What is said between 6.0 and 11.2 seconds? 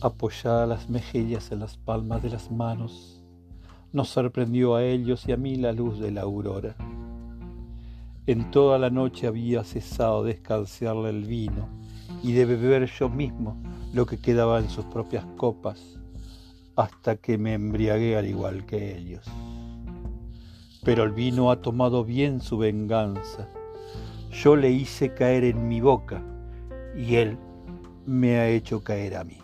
la aurora. En toda la noche había cesado de escanciarle